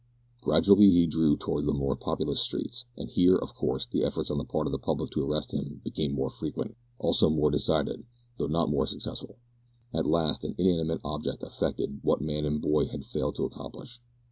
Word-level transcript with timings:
Gradually 0.41 0.89
he 0.89 1.05
drew 1.05 1.37
towards 1.37 1.67
the 1.67 1.75
more 1.75 1.95
populous 1.95 2.39
streets, 2.39 2.85
and 2.97 3.07
here, 3.07 3.35
of 3.35 3.53
course, 3.53 3.85
the 3.85 4.03
efforts 4.03 4.31
on 4.31 4.39
the 4.39 4.43
part 4.43 4.65
of 4.65 4.71
the 4.71 4.79
public 4.79 5.11
to 5.11 5.23
arrest 5.23 5.53
him 5.53 5.79
became 5.83 6.13
more 6.13 6.31
frequent, 6.31 6.75
also 6.97 7.29
more 7.29 7.51
decided, 7.51 8.03
though 8.39 8.47
not 8.47 8.67
more 8.71 8.87
successful. 8.87 9.37
At 9.93 10.07
last 10.07 10.43
an 10.43 10.55
inanimate 10.57 11.01
object 11.03 11.43
effected 11.43 11.99
what 12.01 12.19
man 12.19 12.45
and 12.45 12.59
boy 12.59 12.87
had 12.87 13.05
failed 13.05 13.35
to 13.35 13.45
accomplish. 13.45 14.01